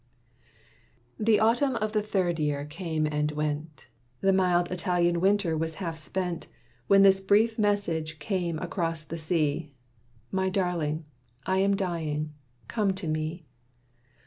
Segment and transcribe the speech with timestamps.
[1.19, 3.85] The Autumn of the third year came and went;
[4.21, 6.47] The mild Italian winter was half spent,
[6.87, 9.75] When this brief message came across the sea:
[10.31, 11.05] "My darling!
[11.45, 12.33] I am dying.
[12.67, 13.45] Come to me.